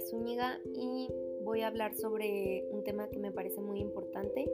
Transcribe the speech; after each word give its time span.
Zúñiga 0.00 0.58
y 0.74 1.08
voy 1.42 1.62
a 1.62 1.68
hablar 1.68 1.94
sobre 1.94 2.64
un 2.70 2.84
tema 2.84 3.08
que 3.10 3.18
me 3.18 3.32
parece 3.32 3.60
muy 3.60 3.80
importante, 3.80 4.50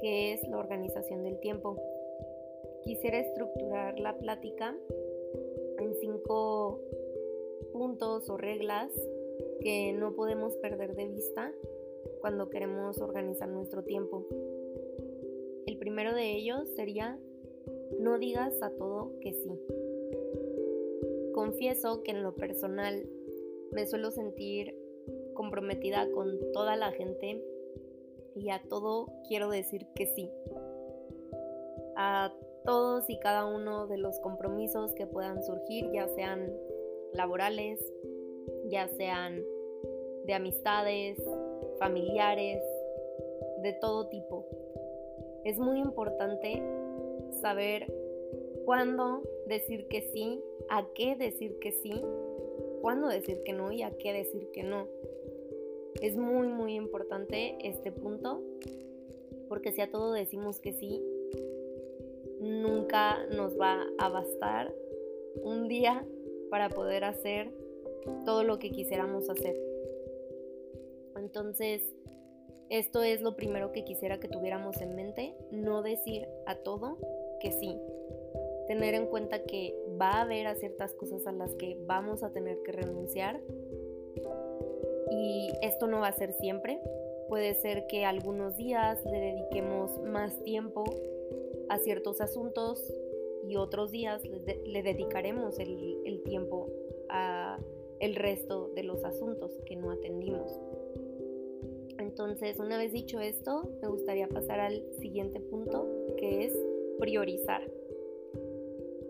que 0.00 0.32
es 0.32 0.48
la 0.48 0.58
organización 0.58 1.22
del 1.22 1.38
tiempo. 1.40 1.76
Quisiera 2.82 3.18
estructurar 3.18 3.98
la 3.98 4.16
plática 4.18 4.76
en 5.78 5.94
cinco 6.00 6.80
puntos 7.72 8.28
o 8.28 8.36
reglas 8.36 8.90
que 9.60 9.92
no 9.92 10.14
podemos 10.14 10.56
perder 10.56 10.94
de 10.94 11.08
vista 11.08 11.52
cuando 12.20 12.50
queremos 12.50 13.00
organizar 13.00 13.48
nuestro 13.48 13.84
tiempo. 13.84 14.26
El 15.66 15.76
primero 15.78 16.14
de 16.14 16.36
ellos 16.36 16.68
sería 16.76 17.18
no 17.98 18.18
digas 18.18 18.62
a 18.62 18.70
todo 18.70 19.12
que 19.20 19.32
sí. 19.34 19.50
Confieso 21.34 22.02
que 22.02 22.10
en 22.12 22.22
lo 22.22 22.34
personal 22.34 23.06
me 23.72 23.86
suelo 23.86 24.10
sentir 24.10 24.74
comprometida 25.34 26.10
con 26.12 26.38
toda 26.52 26.76
la 26.76 26.92
gente 26.92 27.42
y 28.36 28.50
a 28.50 28.62
todo 28.68 29.08
quiero 29.28 29.48
decir 29.48 29.86
que 29.94 30.06
sí. 30.06 30.30
A 31.96 32.32
todos 32.64 33.08
y 33.08 33.18
cada 33.18 33.46
uno 33.46 33.86
de 33.86 33.98
los 33.98 34.18
compromisos 34.20 34.92
que 34.94 35.06
puedan 35.06 35.42
surgir, 35.42 35.90
ya 35.92 36.08
sean 36.08 36.52
laborales, 37.12 37.80
ya 38.68 38.88
sean 38.88 39.42
de 40.26 40.34
amistades, 40.34 41.18
familiares, 41.78 42.62
de 43.62 43.72
todo 43.74 44.08
tipo. 44.08 44.46
Es 45.44 45.58
muy 45.58 45.80
importante 45.80 46.62
saber 47.40 47.92
cuándo 48.64 49.22
decir 49.46 49.88
que 49.88 50.02
sí, 50.12 50.42
a 50.68 50.86
qué 50.94 51.16
decir 51.16 51.58
que 51.58 51.72
sí, 51.72 52.04
cuándo 52.80 53.08
decir 53.08 53.42
que 53.44 53.52
no 53.52 53.72
y 53.72 53.82
a 53.82 53.90
qué 53.98 54.12
decir 54.12 54.50
que 54.52 54.62
no. 54.62 54.88
Es 56.00 56.16
muy 56.16 56.48
muy 56.48 56.74
importante 56.74 57.56
este 57.62 57.92
punto 57.92 58.42
porque 59.48 59.72
si 59.72 59.80
a 59.80 59.90
todo 59.90 60.12
decimos 60.12 60.60
que 60.60 60.72
sí, 60.72 61.02
nunca 62.40 63.26
nos 63.26 63.58
va 63.58 63.84
a 63.98 64.08
bastar 64.08 64.72
un 65.42 65.68
día 65.68 66.06
para 66.50 66.68
poder 66.68 67.04
hacer 67.04 67.50
todo 68.24 68.44
lo 68.44 68.58
que 68.58 68.70
quisiéramos 68.70 69.28
hacer. 69.28 69.56
Entonces, 71.16 71.82
esto 72.70 73.02
es 73.02 73.20
lo 73.20 73.36
primero 73.36 73.72
que 73.72 73.84
quisiera 73.84 74.20
que 74.20 74.28
tuviéramos 74.28 74.80
en 74.80 74.94
mente, 74.94 75.34
no 75.50 75.82
decir 75.82 76.26
a 76.46 76.54
todo 76.54 76.98
que 77.40 77.52
sí. 77.52 77.76
Tener 78.70 78.94
en 78.94 79.06
cuenta 79.06 79.42
que 79.42 79.74
va 80.00 80.12
a 80.12 80.20
haber 80.20 80.46
a 80.46 80.54
ciertas 80.54 80.94
cosas 80.94 81.26
a 81.26 81.32
las 81.32 81.56
que 81.56 81.76
vamos 81.86 82.22
a 82.22 82.30
tener 82.30 82.62
que 82.62 82.70
renunciar 82.70 83.40
y 85.10 85.50
esto 85.60 85.88
no 85.88 85.98
va 85.98 86.06
a 86.06 86.12
ser 86.12 86.34
siempre. 86.34 86.80
Puede 87.28 87.54
ser 87.54 87.88
que 87.88 88.04
algunos 88.04 88.56
días 88.56 89.04
le 89.06 89.18
dediquemos 89.18 90.00
más 90.04 90.40
tiempo 90.44 90.84
a 91.68 91.78
ciertos 91.78 92.20
asuntos 92.20 92.94
y 93.48 93.56
otros 93.56 93.90
días 93.90 94.22
le, 94.24 94.82
dedicaremos 94.84 95.58
el, 95.58 95.98
el 96.04 96.22
tiempo 96.22 96.68
a 97.08 97.58
el 97.98 98.14
resto 98.14 98.70
de 98.76 98.84
los 98.84 99.04
asuntos 99.04 99.50
que 99.66 99.74
no 99.74 99.90
atendimos. 99.90 100.60
Entonces, 101.98 102.60
una 102.60 102.78
vez 102.78 102.92
dicho 102.92 103.18
esto, 103.18 103.68
me 103.82 103.88
gustaría 103.88 104.28
pasar 104.28 104.60
al 104.60 104.84
siguiente 105.00 105.40
punto, 105.40 105.88
que 106.18 106.44
es 106.44 106.52
priorizar. 107.00 107.79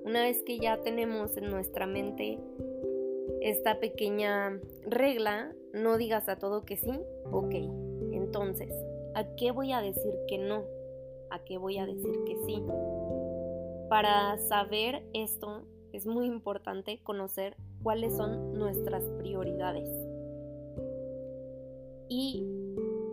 Una 0.05 0.23
vez 0.23 0.43
que 0.43 0.59
ya 0.59 0.81
tenemos 0.81 1.37
en 1.37 1.51
nuestra 1.51 1.87
mente 1.87 2.39
esta 3.41 3.81
pequeña 3.81 4.59
regla, 4.87 5.53
no 5.73 5.97
digas 5.97 6.29
a 6.29 6.37
todo 6.37 6.65
que 6.65 6.77
sí, 6.77 7.01
ok. 7.31 7.55
Entonces, 8.13 8.73
¿a 9.15 9.25
qué 9.37 9.51
voy 9.51 9.73
a 9.73 9.81
decir 9.81 10.13
que 10.29 10.39
no? 10.39 10.65
¿A 11.31 11.45
qué 11.45 11.59
voy 11.59 11.79
a 11.79 11.87
decir 11.87 12.25
que 12.27 12.37
sí? 12.47 12.63
Para 13.89 14.39
saber 14.39 15.03
esto 15.13 15.63
es 15.93 16.07
muy 16.07 16.27
importante 16.27 17.01
conocer 17.03 17.57
cuáles 17.83 18.17
son 18.17 18.53
nuestras 18.55 19.05
prioridades. 19.19 19.89
Y 22.09 22.45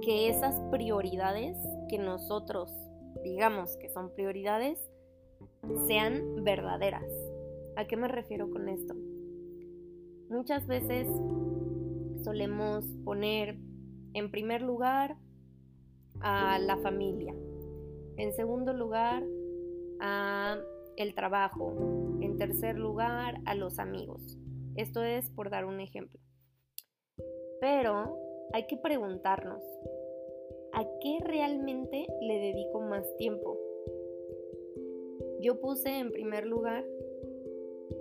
que 0.01 0.29
esas 0.29 0.59
prioridades 0.71 1.57
que 1.89 1.99
nosotros 1.99 2.71
digamos 3.23 3.75
que 3.77 3.89
son 3.89 4.09
prioridades 4.11 4.79
sean 5.87 6.43
verdaderas. 6.43 7.09
¿A 7.75 7.85
qué 7.85 7.95
me 7.95 8.07
refiero 8.07 8.49
con 8.49 8.69
esto? 8.69 8.95
Muchas 10.29 10.67
veces 10.67 11.07
solemos 12.23 12.85
poner 13.05 13.57
en 14.13 14.31
primer 14.31 14.61
lugar 14.61 15.15
a 16.21 16.59
la 16.59 16.77
familia, 16.77 17.35
en 18.17 18.33
segundo 18.33 18.73
lugar 18.73 19.23
a 19.99 20.57
el 20.97 21.13
trabajo, 21.13 22.17
en 22.21 22.37
tercer 22.37 22.77
lugar 22.77 23.39
a 23.45 23.55
los 23.55 23.79
amigos. 23.79 24.37
Esto 24.75 25.03
es 25.03 25.29
por 25.29 25.49
dar 25.49 25.65
un 25.65 25.79
ejemplo. 25.79 26.19
Pero 27.61 28.17
hay 28.53 28.67
que 28.67 28.77
preguntarnos, 28.77 29.63
¿a 30.73 30.83
qué 31.01 31.19
realmente 31.23 32.07
le 32.21 32.39
dedico 32.39 32.81
más 32.81 33.05
tiempo? 33.17 33.57
Yo 35.47 35.61
puse 35.61 35.87
en 35.87 36.11
primer 36.11 36.45
lugar 36.45 36.83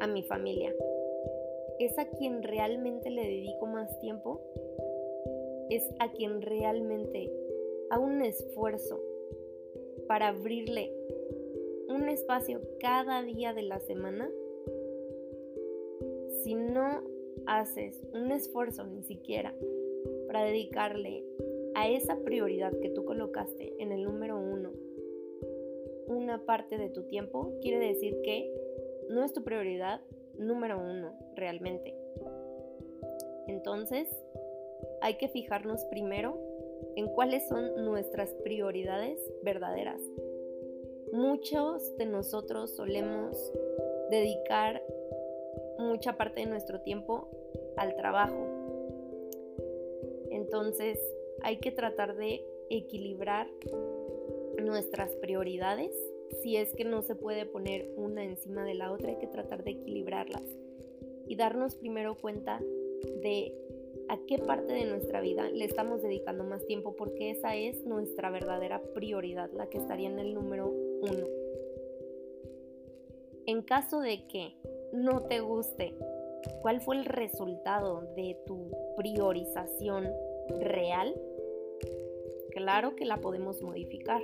a 0.00 0.08
mi 0.08 0.24
familia. 0.24 0.74
¿Es 1.78 1.96
a 1.96 2.10
quien 2.10 2.42
realmente 2.42 3.08
le 3.08 3.22
dedico 3.22 3.66
más 3.66 4.00
tiempo? 4.00 4.40
¿Es 5.70 5.88
a 6.00 6.10
quien 6.10 6.42
realmente 6.42 7.30
hago 7.90 8.04
un 8.04 8.20
esfuerzo 8.22 9.00
para 10.08 10.26
abrirle 10.30 10.92
un 11.88 12.08
espacio 12.08 12.60
cada 12.80 13.22
día 13.22 13.54
de 13.54 13.62
la 13.62 13.78
semana? 13.78 14.28
Si 16.42 16.56
no 16.56 17.04
haces 17.46 18.02
un 18.12 18.32
esfuerzo 18.32 18.82
ni 18.88 19.04
siquiera 19.04 19.54
para 20.26 20.42
dedicarle 20.42 21.22
a 21.76 21.88
esa 21.88 22.18
prioridad 22.24 22.76
que 22.80 22.90
tú 22.90 23.04
colocaste 23.04 23.72
en 23.78 23.92
el 23.92 24.02
número 24.02 24.36
uno 24.36 24.72
una 26.06 26.44
parte 26.44 26.78
de 26.78 26.90
tu 26.90 27.04
tiempo, 27.04 27.52
quiere 27.60 27.78
decir 27.78 28.20
que 28.22 28.52
no 29.08 29.24
es 29.24 29.32
tu 29.32 29.42
prioridad 29.42 30.00
número 30.38 30.78
uno 30.78 31.12
realmente. 31.34 31.94
Entonces, 33.46 34.08
hay 35.00 35.14
que 35.14 35.28
fijarnos 35.28 35.84
primero 35.86 36.38
en 36.96 37.08
cuáles 37.08 37.46
son 37.48 37.84
nuestras 37.84 38.32
prioridades 38.44 39.18
verdaderas. 39.42 40.00
Muchos 41.12 41.96
de 41.96 42.06
nosotros 42.06 42.74
solemos 42.74 43.52
dedicar 44.10 44.82
mucha 45.78 46.16
parte 46.16 46.40
de 46.40 46.46
nuestro 46.46 46.80
tiempo 46.80 47.28
al 47.76 47.94
trabajo, 47.96 48.56
entonces 50.30 50.98
hay 51.42 51.58
que 51.58 51.70
tratar 51.70 52.16
de 52.16 52.44
equilibrar 52.70 53.48
nuestras 54.62 55.10
prioridades. 55.16 55.92
Si 56.42 56.56
es 56.56 56.74
que 56.74 56.84
no 56.84 57.02
se 57.02 57.14
puede 57.14 57.46
poner 57.46 57.90
una 57.96 58.24
encima 58.24 58.64
de 58.64 58.74
la 58.74 58.92
otra, 58.92 59.10
hay 59.10 59.18
que 59.18 59.26
tratar 59.26 59.64
de 59.64 59.72
equilibrarlas 59.72 60.42
y 61.28 61.36
darnos 61.36 61.74
primero 61.76 62.16
cuenta 62.16 62.60
de 63.22 63.54
a 64.08 64.18
qué 64.26 64.38
parte 64.38 64.72
de 64.72 64.84
nuestra 64.84 65.20
vida 65.20 65.48
le 65.50 65.64
estamos 65.64 66.02
dedicando 66.02 66.44
más 66.44 66.64
tiempo, 66.66 66.94
porque 66.96 67.30
esa 67.30 67.56
es 67.56 67.84
nuestra 67.84 68.30
verdadera 68.30 68.82
prioridad, 68.94 69.50
la 69.52 69.68
que 69.68 69.78
estaría 69.78 70.08
en 70.08 70.18
el 70.18 70.34
número 70.34 70.68
uno. 70.68 71.26
En 73.46 73.62
caso 73.62 74.00
de 74.00 74.26
que 74.26 74.54
no 74.92 75.22
te 75.22 75.40
guste, 75.40 75.94
¿cuál 76.62 76.80
fue 76.80 76.96
el 76.96 77.04
resultado 77.04 78.02
de 78.16 78.36
tu 78.46 78.70
priorización 78.96 80.08
real, 80.48 81.14
claro 82.50 82.96
que 82.96 83.04
la 83.04 83.18
podemos 83.18 83.62
modificar. 83.62 84.22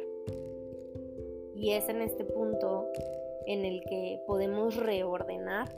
Y 1.62 1.70
es 1.70 1.88
en 1.88 2.02
este 2.02 2.24
punto 2.24 2.88
en 3.46 3.64
el 3.64 3.82
que 3.84 4.20
podemos 4.26 4.76
reordenar 4.76 5.68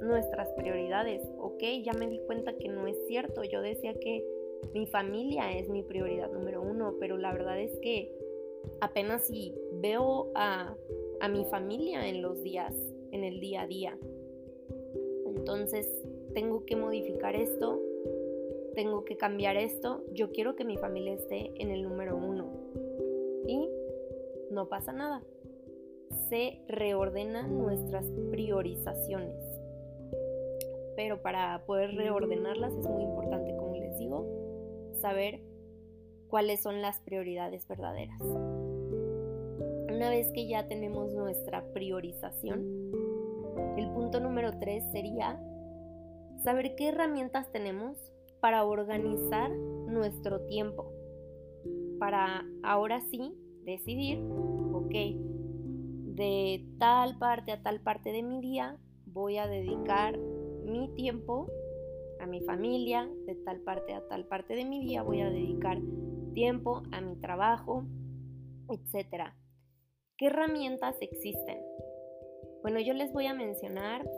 nuestras 0.00 0.48
prioridades. 0.54 1.22
Ok, 1.38 1.62
ya 1.84 1.92
me 1.92 2.08
di 2.08 2.18
cuenta 2.26 2.56
que 2.56 2.68
no 2.68 2.88
es 2.88 2.96
cierto. 3.06 3.44
Yo 3.44 3.62
decía 3.62 3.94
que 3.94 4.24
mi 4.74 4.86
familia 4.86 5.56
es 5.56 5.68
mi 5.68 5.84
prioridad 5.84 6.30
número 6.32 6.60
uno, 6.60 6.96
pero 6.98 7.16
la 7.16 7.32
verdad 7.32 7.60
es 7.60 7.78
que 7.78 8.12
apenas 8.80 9.28
si 9.28 9.54
veo 9.74 10.32
a, 10.34 10.76
a 11.20 11.28
mi 11.28 11.44
familia 11.44 12.08
en 12.08 12.20
los 12.20 12.42
días, 12.42 12.74
en 13.12 13.22
el 13.22 13.38
día 13.38 13.62
a 13.62 13.66
día. 13.68 13.96
Entonces 15.24 15.88
tengo 16.34 16.66
que 16.66 16.74
modificar 16.74 17.36
esto 17.36 17.80
tengo 18.74 19.04
que 19.04 19.16
cambiar 19.16 19.56
esto, 19.56 20.02
yo 20.12 20.32
quiero 20.32 20.56
que 20.56 20.64
mi 20.64 20.76
familia 20.76 21.14
esté 21.14 21.52
en 21.56 21.70
el 21.70 21.82
número 21.82 22.16
uno. 22.16 22.61
No 24.52 24.68
pasa 24.68 24.92
nada. 24.92 25.22
Se 26.28 26.62
reordenan 26.68 27.58
nuestras 27.58 28.06
priorizaciones. 28.30 29.42
Pero 30.94 31.20
para 31.22 31.64
poder 31.66 31.94
reordenarlas 31.96 32.72
es 32.74 32.88
muy 32.88 33.02
importante 33.02 33.52
saber 35.02 35.40
cuáles 36.28 36.62
son 36.62 36.80
las 36.80 37.00
prioridades 37.00 37.66
verdaderas. 37.66 38.20
Una 39.90 40.08
vez 40.08 40.30
que 40.32 40.46
ya 40.46 40.68
tenemos 40.68 41.12
nuestra 41.12 41.64
priorización, 41.72 42.92
el 43.76 43.90
punto 43.92 44.20
número 44.20 44.58
tres 44.60 44.84
sería 44.92 45.42
saber 46.44 46.76
qué 46.76 46.88
herramientas 46.88 47.50
tenemos 47.50 47.98
para 48.40 48.64
organizar 48.64 49.50
nuestro 49.50 50.42
tiempo, 50.46 50.92
para 51.98 52.44
ahora 52.62 53.00
sí 53.10 53.34
decidir, 53.64 54.18
ok, 54.72 54.94
de 56.14 56.64
tal 56.78 57.18
parte 57.18 57.52
a 57.52 57.62
tal 57.62 57.80
parte 57.80 58.12
de 58.12 58.22
mi 58.22 58.40
día 58.40 58.76
voy 59.06 59.38
a 59.38 59.46
dedicar 59.46 60.18
mi 60.18 60.88
tiempo 60.94 61.50
a 62.20 62.26
mi 62.26 62.40
familia, 62.42 63.08
de 63.26 63.34
tal 63.34 63.60
parte 63.60 63.94
a 63.94 64.06
tal 64.08 64.26
parte 64.26 64.54
de 64.54 64.64
mi 64.64 64.80
día 64.80 65.02
voy 65.02 65.20
a 65.20 65.30
dedicar 65.30 65.78
tiempo 66.34 66.82
a 66.92 67.00
mi 67.00 67.16
trabajo, 67.16 67.84
etc. 68.68 69.32
¿Qué 70.16 70.26
herramientas 70.26 70.96
existen? 71.00 71.58
Bueno, 72.62 72.78
yo 72.80 72.94
les 72.94 73.12
voy 73.12 73.26
a 73.26 73.34
mencionar 73.34 74.08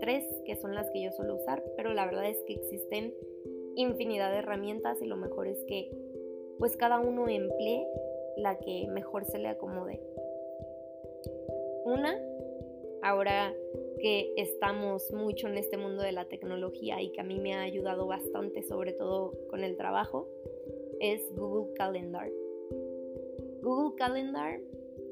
tres 0.00 0.24
que 0.44 0.56
son 0.56 0.74
las 0.74 0.90
que 0.90 1.02
yo 1.02 1.12
suelo 1.12 1.36
usar, 1.36 1.62
pero 1.76 1.94
la 1.94 2.04
verdad 2.04 2.26
es 2.26 2.38
que 2.46 2.54
existen 2.54 3.14
infinidad 3.76 4.32
de 4.32 4.38
herramientas 4.38 5.00
y 5.00 5.06
lo 5.06 5.16
mejor 5.16 5.46
es 5.46 5.62
que 5.68 5.90
pues 6.58 6.76
cada 6.76 6.98
uno 6.98 7.28
emplee 7.28 7.86
la 8.36 8.58
que 8.58 8.86
mejor 8.88 9.24
se 9.24 9.38
le 9.38 9.48
acomode. 9.48 10.00
Una, 11.84 12.16
ahora 13.02 13.52
que 14.00 14.32
estamos 14.36 15.12
mucho 15.12 15.48
en 15.48 15.58
este 15.58 15.76
mundo 15.76 16.02
de 16.02 16.12
la 16.12 16.24
tecnología 16.26 17.00
y 17.00 17.10
que 17.12 17.20
a 17.20 17.24
mí 17.24 17.38
me 17.38 17.54
ha 17.54 17.62
ayudado 17.62 18.06
bastante, 18.06 18.62
sobre 18.62 18.92
todo 18.92 19.32
con 19.48 19.64
el 19.64 19.76
trabajo, 19.76 20.28
es 21.00 21.22
Google 21.34 21.72
Calendar. 21.74 22.30
Google 23.62 23.96
Calendar 23.96 24.60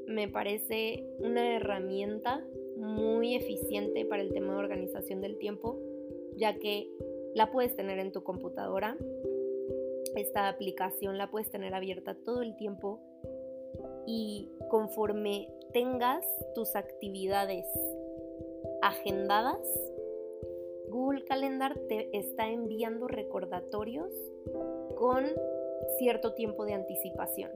me 0.07 0.29
parece 0.29 1.05
una 1.19 1.57
herramienta 1.57 2.45
muy 2.77 3.37
eficiente 3.37 4.05
para 4.05 4.23
el 4.23 4.33
tema 4.33 4.55
de 4.55 4.59
organización 4.59 5.21
del 5.21 5.39
tiempo, 5.39 5.79
ya 6.37 6.59
que 6.59 6.89
la 7.35 7.51
puedes 7.53 7.77
tener 7.77 7.99
en 7.99 8.13
tu 8.13 8.23
computadora. 8.23 8.97
Esta 10.17 10.49
aplicación 10.49 11.19
la 11.19 11.31
puedes 11.31 11.51
tener 11.51 11.75
abierta 11.75 12.15
todo 12.15 12.43
el 12.43 12.57
tiempo 12.57 13.01
y 14.13 14.49
conforme 14.69 15.49
tengas 15.73 16.27
tus 16.57 16.75
actividades 16.75 17.65
agendadas, 18.83 19.61
Google 20.89 21.25
Calendar 21.25 21.79
te 21.89 22.09
está 22.19 22.51
enviando 22.51 23.07
recordatorios 23.07 24.13
con 24.97 25.27
cierto 25.99 26.35
tiempo 26.35 26.65
de 26.65 26.75
anticipación. 26.75 27.53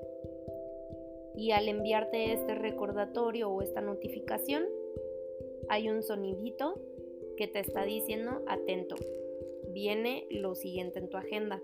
Y 1.36 1.50
al 1.50 1.66
enviarte 1.68 2.32
este 2.32 2.54
recordatorio 2.54 3.50
o 3.50 3.60
esta 3.60 3.80
notificación, 3.80 4.62
hay 5.68 5.88
un 5.88 6.04
sonidito 6.04 6.80
que 7.36 7.48
te 7.48 7.58
está 7.58 7.84
diciendo 7.84 8.42
atento. 8.46 8.94
Viene 9.70 10.28
lo 10.30 10.54
siguiente 10.54 11.00
en 11.00 11.08
tu 11.08 11.16
agenda. 11.16 11.60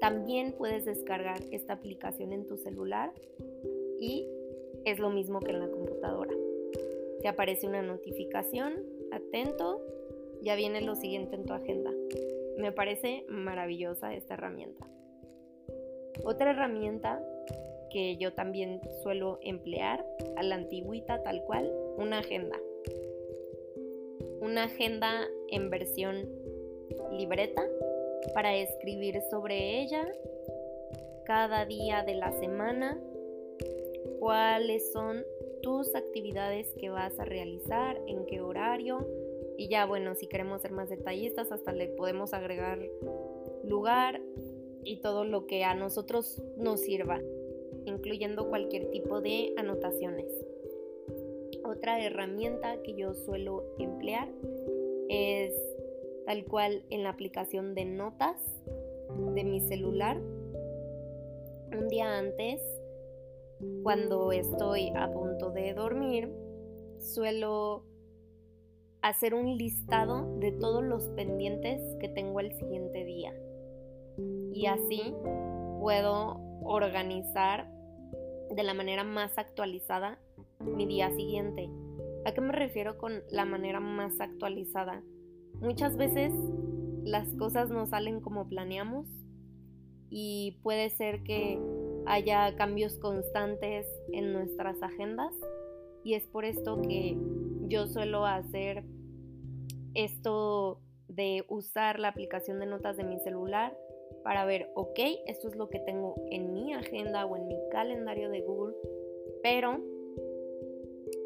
También 0.00 0.52
puedes 0.52 0.84
descargar 0.84 1.40
esta 1.50 1.74
aplicación 1.74 2.32
en 2.32 2.46
tu 2.46 2.56
celular 2.56 3.12
y 3.98 4.26
es 4.84 4.98
lo 4.98 5.10
mismo 5.10 5.40
que 5.40 5.52
en 5.52 5.60
la 5.60 5.68
computadora. 5.68 6.34
Te 7.22 7.28
aparece 7.28 7.66
una 7.66 7.82
notificación, 7.82 8.74
atento, 9.10 9.80
ya 10.42 10.54
viene 10.54 10.80
lo 10.80 10.94
siguiente 10.94 11.34
en 11.36 11.46
tu 11.46 11.54
agenda. 11.54 11.90
Me 12.58 12.72
parece 12.72 13.24
maravillosa 13.28 14.14
esta 14.14 14.34
herramienta. 14.34 14.86
Otra 16.24 16.50
herramienta 16.50 17.22
que 17.90 18.16
yo 18.16 18.32
también 18.32 18.80
suelo 19.02 19.38
emplear 19.42 20.04
a 20.36 20.42
la 20.42 20.56
antigüita 20.56 21.22
tal 21.22 21.42
cual, 21.44 21.72
una 21.96 22.18
agenda. 22.18 22.58
Una 24.40 24.64
agenda 24.64 25.26
en 25.48 25.70
versión 25.70 26.28
libreta 27.12 27.62
para 28.34 28.54
escribir 28.54 29.20
sobre 29.30 29.80
ella 29.80 30.06
cada 31.24 31.64
día 31.66 32.02
de 32.02 32.14
la 32.14 32.32
semana, 32.32 33.00
cuáles 34.20 34.92
son 34.92 35.24
tus 35.62 35.94
actividades 35.94 36.72
que 36.78 36.88
vas 36.90 37.18
a 37.18 37.24
realizar, 37.24 38.00
en 38.06 38.24
qué 38.26 38.40
horario. 38.40 39.06
Y 39.58 39.68
ya 39.68 39.86
bueno, 39.86 40.14
si 40.14 40.28
queremos 40.28 40.62
ser 40.62 40.70
más 40.72 40.88
detallistas, 40.88 41.50
hasta 41.50 41.72
le 41.72 41.88
podemos 41.88 42.32
agregar 42.32 42.78
lugar 43.64 44.20
y 44.84 45.00
todo 45.00 45.24
lo 45.24 45.46
que 45.46 45.64
a 45.64 45.74
nosotros 45.74 46.40
nos 46.56 46.80
sirva, 46.80 47.20
incluyendo 47.84 48.48
cualquier 48.48 48.90
tipo 48.90 49.20
de 49.20 49.52
anotaciones. 49.56 50.26
Otra 51.64 52.00
herramienta 52.00 52.80
que 52.82 52.94
yo 52.94 53.14
suelo 53.14 53.64
emplear 53.78 54.28
es 55.08 55.52
tal 56.26 56.44
cual 56.44 56.84
en 56.90 57.04
la 57.04 57.10
aplicación 57.10 57.74
de 57.74 57.84
notas 57.84 58.36
de 59.34 59.44
mi 59.44 59.60
celular. 59.60 60.18
Un 60.18 61.88
día 61.88 62.18
antes, 62.18 62.60
cuando 63.84 64.32
estoy 64.32 64.92
a 64.96 65.10
punto 65.12 65.50
de 65.52 65.72
dormir, 65.72 66.30
suelo 66.98 67.84
hacer 69.02 69.34
un 69.34 69.56
listado 69.56 70.36
de 70.40 70.50
todos 70.50 70.82
los 70.82 71.08
pendientes 71.10 71.80
que 72.00 72.08
tengo 72.08 72.40
el 72.40 72.52
siguiente 72.58 73.04
día. 73.04 73.32
Y 74.52 74.66
así 74.66 75.14
puedo 75.80 76.40
organizar 76.64 77.70
de 78.50 78.62
la 78.64 78.74
manera 78.74 79.04
más 79.04 79.38
actualizada 79.38 80.18
mi 80.58 80.86
día 80.86 81.10
siguiente. 81.10 81.68
¿A 82.24 82.32
qué 82.32 82.40
me 82.40 82.52
refiero 82.52 82.98
con 82.98 83.22
la 83.30 83.44
manera 83.44 83.78
más 83.78 84.20
actualizada? 84.20 85.04
Muchas 85.60 85.96
veces 85.96 86.32
las 87.04 87.28
cosas 87.34 87.70
no 87.70 87.86
salen 87.86 88.20
como 88.20 88.48
planeamos 88.48 89.06
y 90.10 90.58
puede 90.62 90.90
ser 90.90 91.22
que 91.22 91.58
haya 92.06 92.54
cambios 92.56 92.98
constantes 92.98 93.86
en 94.12 94.32
nuestras 94.32 94.82
agendas 94.82 95.34
y 96.04 96.14
es 96.14 96.26
por 96.26 96.44
esto 96.44 96.80
que 96.82 97.16
yo 97.68 97.86
suelo 97.86 98.26
hacer 98.26 98.84
esto 99.94 100.80
de 101.08 101.44
usar 101.48 101.98
la 101.98 102.08
aplicación 102.08 102.60
de 102.60 102.66
notas 102.66 102.96
de 102.96 103.04
mi 103.04 103.18
celular 103.20 103.76
para 104.22 104.44
ver, 104.44 104.70
ok, 104.74 104.98
esto 105.26 105.48
es 105.48 105.56
lo 105.56 105.68
que 105.68 105.78
tengo 105.80 106.14
en 106.30 106.52
mi 106.52 106.74
agenda 106.74 107.24
o 107.26 107.36
en 107.36 107.46
mi 107.48 107.56
calendario 107.70 108.28
de 108.30 108.40
Google, 108.40 108.74
pero 109.42 109.80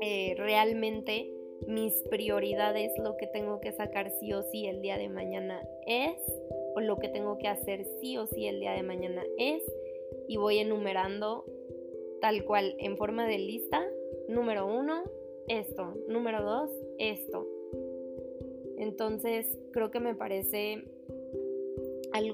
eh, 0.01 0.35
realmente 0.37 1.33
mis 1.67 2.03
prioridades, 2.05 2.93
lo 2.99 3.17
que 3.17 3.27
tengo 3.27 3.61
que 3.61 3.73
sacar 3.73 4.11
sí 4.19 4.33
o 4.33 4.43
sí 4.43 4.67
el 4.67 4.83
día 4.83 4.97
de 4.97 5.09
mañana 5.09 5.63
es, 5.87 6.17
o 6.75 6.81
lo 6.81 6.99
que 6.99 7.09
tengo 7.09 7.39
que 7.39 7.49
hacer 7.49 7.85
sí 8.01 8.17
o 8.17 8.27
sí 8.27 8.47
el 8.47 8.61
día 8.61 8.73
de 8.73 8.83
mañana 8.83 9.23
es, 9.39 9.63
y 10.29 10.37
voy 10.37 10.59
enumerando 10.59 11.45
tal 12.21 12.45
cual 12.45 12.75
en 12.79 12.97
forma 12.97 13.27
de 13.27 13.39
lista, 13.39 13.85
número 14.29 14.67
uno, 14.67 15.03
esto, 15.49 15.95
número 16.09 16.43
dos, 16.43 16.71
esto. 16.99 17.47
Entonces 18.77 19.47
creo 19.73 19.91
que 19.91 20.01
me 20.01 20.15
parece 20.15 20.85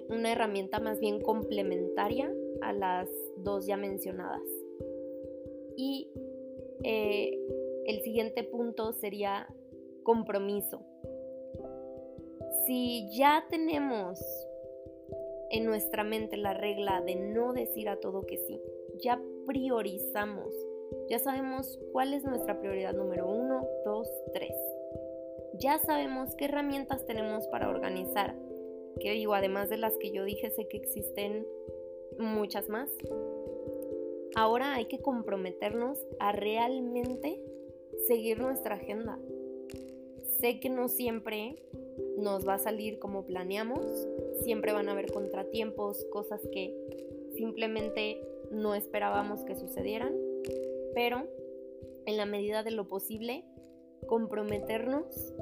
una 0.08 0.32
herramienta 0.32 0.80
más 0.80 1.00
bien 1.00 1.20
complementaria 1.20 2.32
a 2.60 2.72
las 2.72 3.08
dos 3.38 3.66
ya 3.66 3.76
mencionadas. 3.76 4.42
Y 5.76 6.08
eh, 6.84 7.38
el 7.86 8.02
siguiente 8.02 8.42
punto 8.44 8.92
sería 8.92 9.46
compromiso. 10.02 10.82
Si 12.66 13.08
ya 13.16 13.44
tenemos 13.48 14.20
en 15.50 15.64
nuestra 15.64 16.02
mente 16.02 16.36
la 16.36 16.52
regla 16.52 17.00
de 17.00 17.14
no 17.14 17.52
decir 17.52 17.88
a 17.88 18.00
todo 18.00 18.26
que 18.26 18.38
sí, 18.38 18.60
ya 19.02 19.20
priorizamos, 19.46 20.52
ya 21.08 21.18
sabemos 21.18 21.78
cuál 21.92 22.14
es 22.14 22.24
nuestra 22.24 22.58
prioridad 22.58 22.94
número 22.94 23.28
uno, 23.28 23.66
dos, 23.84 24.10
tres. 24.32 24.56
Ya 25.54 25.78
sabemos 25.78 26.34
qué 26.34 26.46
herramientas 26.46 27.06
tenemos 27.06 27.46
para 27.48 27.68
organizar, 27.68 28.34
que 29.00 29.12
digo, 29.12 29.34
además 29.34 29.68
de 29.68 29.76
las 29.76 29.96
que 29.98 30.10
yo 30.10 30.24
dije, 30.24 30.50
sé 30.50 30.66
que 30.66 30.76
existen 30.76 31.46
muchas 32.18 32.68
más. 32.68 32.90
Ahora 34.34 34.74
hay 34.74 34.86
que 34.86 35.00
comprometernos 35.00 35.98
a 36.18 36.32
realmente 36.32 37.40
seguir 38.06 38.38
nuestra 38.38 38.76
agenda. 38.76 39.18
Sé 40.40 40.60
que 40.60 40.68
no 40.68 40.88
siempre 40.88 41.56
nos 42.18 42.46
va 42.46 42.54
a 42.54 42.58
salir 42.58 42.98
como 42.98 43.24
planeamos, 43.24 43.80
siempre 44.42 44.72
van 44.72 44.88
a 44.88 44.92
haber 44.92 45.10
contratiempos, 45.12 46.04
cosas 46.06 46.40
que 46.52 46.74
simplemente 47.36 48.20
no 48.50 48.74
esperábamos 48.74 49.40
que 49.44 49.56
sucedieran, 49.56 50.14
pero 50.94 51.26
en 52.06 52.16
la 52.16 52.26
medida 52.26 52.62
de 52.62 52.70
lo 52.70 52.86
posible, 52.86 53.44
comprometernos 54.06 55.34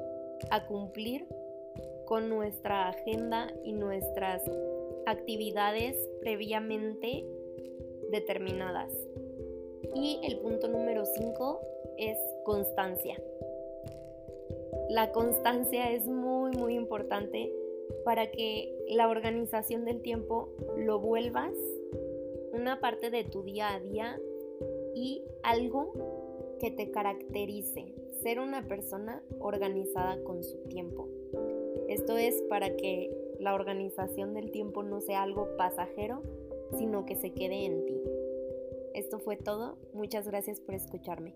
a 0.49 0.65
cumplir 0.65 1.27
con 2.05 2.29
nuestra 2.29 2.89
agenda 2.89 3.53
y 3.63 3.73
nuestras 3.73 4.43
actividades 5.05 5.95
previamente 6.21 7.25
determinadas. 8.11 8.91
Y 9.93 10.19
el 10.23 10.39
punto 10.39 10.67
número 10.67 11.05
5 11.05 11.61
es 11.97 12.17
constancia. 12.45 13.21
La 14.89 15.11
constancia 15.11 15.91
es 15.91 16.07
muy 16.07 16.51
muy 16.55 16.75
importante 16.75 17.51
para 18.05 18.31
que 18.31 18.73
la 18.87 19.09
organización 19.09 19.83
del 19.83 20.01
tiempo 20.01 20.49
lo 20.77 20.99
vuelvas 20.99 21.53
una 22.53 22.79
parte 22.79 23.09
de 23.09 23.25
tu 23.25 23.43
día 23.43 23.73
a 23.73 23.79
día 23.79 24.19
y 24.95 25.23
algo 25.43 25.91
que 26.59 26.71
te 26.71 26.89
caracterice, 26.89 27.93
ser 28.21 28.39
una 28.39 28.65
persona 28.67 29.21
organizada 29.39 30.23
con 30.23 30.43
su 30.43 30.57
tiempo. 30.69 31.09
Esto 31.89 32.17
es 32.17 32.41
para 32.43 32.75
que 32.75 33.11
la 33.39 33.53
organización 33.53 34.33
del 34.33 34.51
tiempo 34.51 34.83
no 34.83 35.01
sea 35.01 35.23
algo 35.23 35.49
pasajero, 35.57 36.21
sino 36.77 37.05
que 37.05 37.15
se 37.15 37.33
quede 37.33 37.65
en 37.65 37.85
ti. 37.85 38.01
Esto 38.93 39.19
fue 39.19 39.35
todo. 39.35 39.77
Muchas 39.93 40.27
gracias 40.27 40.61
por 40.61 40.73
escucharme. 40.73 41.35